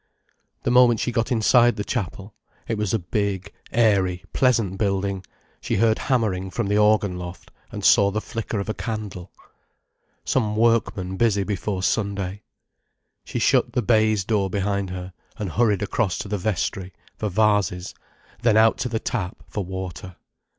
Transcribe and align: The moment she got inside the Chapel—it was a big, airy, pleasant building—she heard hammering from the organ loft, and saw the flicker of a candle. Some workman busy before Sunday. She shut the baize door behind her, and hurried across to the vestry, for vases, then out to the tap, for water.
The 0.63 0.71
moment 0.71 0.99
she 0.99 1.11
got 1.11 1.31
inside 1.31 1.75
the 1.75 1.83
Chapel—it 1.83 2.75
was 2.75 2.91
a 2.91 2.97
big, 2.97 3.53
airy, 3.71 4.23
pleasant 4.33 4.79
building—she 4.79 5.75
heard 5.75 5.99
hammering 5.99 6.49
from 6.49 6.65
the 6.69 6.77
organ 6.79 7.19
loft, 7.19 7.51
and 7.71 7.85
saw 7.85 8.09
the 8.09 8.19
flicker 8.19 8.59
of 8.59 8.67
a 8.67 8.73
candle. 8.73 9.31
Some 10.25 10.55
workman 10.55 11.17
busy 11.17 11.43
before 11.43 11.83
Sunday. 11.83 12.41
She 13.23 13.37
shut 13.37 13.73
the 13.73 13.83
baize 13.83 14.23
door 14.25 14.49
behind 14.49 14.89
her, 14.89 15.13
and 15.37 15.51
hurried 15.51 15.83
across 15.83 16.17
to 16.17 16.27
the 16.27 16.39
vestry, 16.39 16.93
for 17.15 17.29
vases, 17.29 17.93
then 18.41 18.57
out 18.57 18.79
to 18.79 18.89
the 18.89 18.99
tap, 18.99 19.43
for 19.49 19.63
water. 19.63 20.15